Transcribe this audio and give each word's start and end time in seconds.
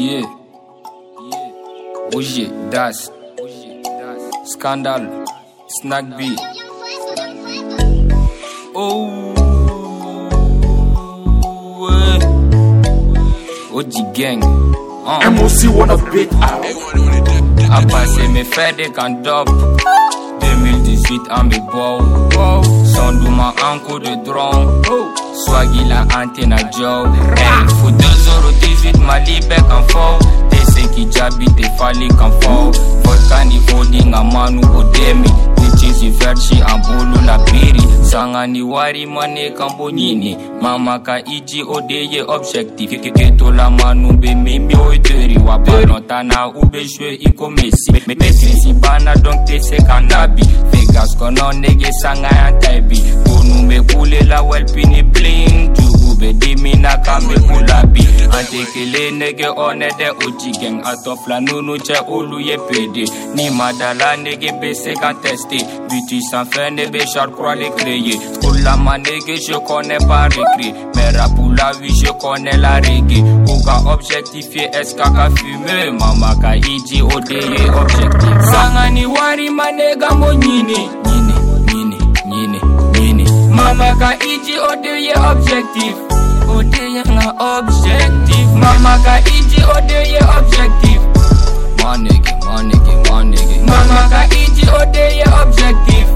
Yeah. 0.00 0.24
Oje, 2.16 2.48
Das. 2.70 3.12
Scandal. 4.46 5.04
Snack 5.68 6.06
B. 6.16 6.20
Oh. 8.74 9.34
eh. 11.92 12.18
Oji 13.76 14.02
Gang. 14.16 14.40
Uh. 15.04 15.20
MOC 15.36 15.68
wanna 15.76 15.96
beat 16.10 16.32
out. 16.40 16.64
A 17.70 17.82
passé 17.86 18.26
mes 18.28 18.44
faits 18.44 18.76
des 18.78 18.88
cantop 18.90 19.50
2018 20.40 21.20
en 21.30 21.44
mes 21.44 21.60
beau 21.70 22.00
Son 22.86 23.12
douma 23.20 23.52
en 23.62 23.78
coup 23.80 23.98
de 23.98 24.16
drone 24.24 24.80
Swaggy 25.44 25.84
la 25.84 26.02
antenne 26.16 26.52
à 26.52 26.58
Joe. 26.76 27.08
Hey, 27.36 27.68
faut 27.80 27.90
2,18 27.90 28.98
Mali 29.00 29.40
bec 29.48 29.64
en 29.70 29.82
faux 29.88 30.18
TC 30.50 30.90
qui 30.94 31.10
jabi 31.10 31.46
te 31.46 31.62
fali 31.78 32.08
qu'en 32.08 32.30
faux 32.40 32.72
Volcani 33.04 33.60
holding 33.72 34.12
a 34.14 34.22
manu 34.22 34.60
odemi 34.76 35.28
Nichizi 35.58 36.10
verchi 36.10 36.62
en 36.62 36.78
bolo 36.78 37.20
la 37.24 37.38
Sangani 38.10 38.62
wari 38.62 39.06
mane 39.06 39.50
kambo 39.50 39.90
nyini. 39.90 40.36
Mama 40.62 40.98
ka 40.98 41.24
iji 41.24 41.62
odeye 41.62 42.22
objectif 42.22 42.90
Keto 43.14 43.50
la 43.54 43.70
manu 43.70 44.12
be 44.18 44.34
mimi 44.34 44.74
oiteri 44.74 45.38
Wa 45.38 45.58
ballon 45.58 46.02
tana 46.08 46.48
ube 46.48 46.88
shwe 46.88 47.14
iko 47.14 47.50
Messi. 47.50 47.92
Me- 47.92 48.14
Maîtrise 48.14 48.72
bana 48.80 49.14
donc 49.16 49.46
te 49.46 49.60
se 49.62 49.76
kanabi. 49.76 50.42
Vegas 50.72 51.16
kono 51.18 51.52
nege 51.52 51.88
sanga 52.02 52.28
ya 52.28 52.52
taibi 52.60 52.98
Konu 53.24 53.62
me 53.66 53.80
kule 53.82 54.20
la 54.26 54.42
welpini 54.42 55.02
bling 55.02 55.49
dimina 57.18 57.36
kambe 57.36 57.40
kulabi 57.40 58.06
Antekele 58.30 59.10
nege 59.10 59.48
one 59.56 59.88
de 59.98 60.10
oji 60.24 60.52
gang. 60.60 60.82
Atofla 60.84 61.40
nunu 61.40 61.76
che 61.78 61.94
olu 62.08 62.38
ye 62.40 62.56
pede 62.56 63.04
Ni 63.34 63.50
madala 63.50 64.16
nege 64.16 64.52
be 64.60 64.72
se 64.74 64.94
kan 64.94 65.16
tester 65.20 65.58
Buti 65.88 66.20
sans 66.30 66.44
fin 66.48 66.74
ne 66.76 66.86
be 66.86 67.00
char 67.12 67.28
croix 67.32 67.54
les 67.56 67.70
créer 67.70 68.18
School 68.40 68.62
la 68.62 68.76
ma 68.76 68.96
nege 68.98 69.36
je 69.46 69.58
connais 69.66 69.98
pas 70.06 70.28
récré 70.28 70.72
Mais 70.94 71.10
rap 71.18 71.34
pour 71.34 71.52
la 71.52 71.72
vie 71.80 71.92
je 72.04 72.12
connais 72.12 72.56
la 72.56 72.76
reggae 72.76 73.24
Oka 73.48 73.90
objectifié 73.92 74.68
est-ce 74.72 74.94
kaka 74.94 75.28
fumer 75.30 75.90
Mama 75.98 76.34
ka 76.40 76.54
iji 76.56 77.02
odeye 77.02 77.70
objectif. 77.70 78.34
Sangani 78.52 79.06
wari 79.06 79.50
manega 79.50 80.14
mo 80.14 80.32
nyini. 80.32 80.88
Nyini, 81.04 81.34
nyini, 81.74 81.96
nyini, 82.26 82.60
nyini. 82.94 83.24
Mama 83.50 83.94
ka 83.98 84.14
iji 84.24 84.54
odeye 84.58 85.14
objectif 85.30 85.94
Odeye 86.70 87.02
nga 87.10 87.34
objectif 87.58 88.46
Mama 88.54 88.98
ka 89.04 89.18
iji 89.26 89.62
odeye 89.76 90.18
objectif 90.38 91.00
Manege, 91.82 92.32
manege, 92.46 93.10
manege 93.10 93.56
Mama 93.66 94.08
ka 94.10 94.22
iji 94.36 94.66
odeye 94.82 95.24
objectif 95.42 96.06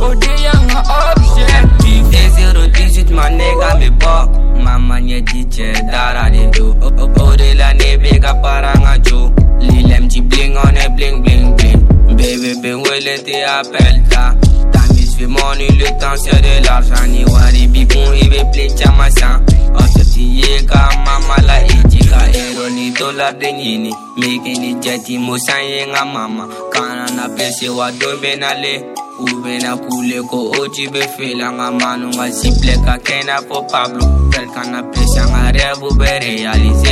Odeye 0.00 0.52
nga 0.66 0.80
objectif 1.12 2.02
T018 2.12 3.10
my 3.14 3.28
nigga 3.36 3.74
me 3.78 3.90
bok 3.90 4.30
Mama 4.64 5.00
nye 5.00 5.20
diche 5.20 5.72
dara 5.92 6.30
de 6.30 6.50
do. 6.50 6.74
Oh, 6.82 6.86
oh, 6.86 6.92
oh, 6.98 7.02
o- 7.02 7.22
o- 7.22 7.32
Ode 7.32 7.54
la 7.54 7.72
ne 7.74 7.96
bega 7.98 8.34
paranga 8.42 8.98
jo. 9.04 9.30
Lilem 9.60 10.08
ji 10.08 10.20
bling 10.20 10.56
on 10.56 10.76
e 10.76 10.88
bling 10.96 11.22
bling 11.22 11.54
bling. 11.56 11.80
Baby 12.16 12.54
ben 12.62 12.82
wele 12.82 13.18
te 13.24 13.44
appelle 13.44 14.02
ta. 14.10 14.34
Tamis 14.72 15.14
fait 15.16 15.26
money 15.26 15.68
le 15.78 15.86
temps 16.00 16.16
c'est 16.16 16.40
de 16.42 16.66
l'argent. 16.66 17.06
Ni 17.06 17.24
wari 17.24 17.66
bibon 17.68 18.12
i 18.14 18.28
be 18.28 18.42
play 18.52 18.68
chama 18.76 19.08
ni 22.98 23.04
dollar 23.04 23.32
de 23.38 23.52
nyini 23.52 23.94
Miki 24.16 24.58
ni 24.58 24.74
jeti 24.74 25.18
mo 25.18 25.36
san 25.38 25.64
ye 25.64 25.86
mama. 25.86 26.48
Kana 26.72 27.06
na 27.14 27.28
pese 27.28 27.68
wa 27.68 27.90
dombe 27.92 28.36
na 28.36 28.54
le 28.54 28.84
Ube 29.20 29.58
na 29.62 29.76
kule 29.76 30.22
ko 30.28 30.50
oji 30.60 30.88
fela 31.16 31.52
nga 31.52 31.70
manu. 31.70 32.08
Nga 32.08 32.32
simple 32.32 32.74
ka 32.84 32.98
kena 32.98 33.42
po 33.48 33.62
Pablo 33.62 34.30
Fel 34.32 34.46
kana 34.50 34.82
pesa 34.82 35.26
nga 35.26 35.52
revu 35.52 35.94
be 35.98 36.18
realize. 36.20 36.88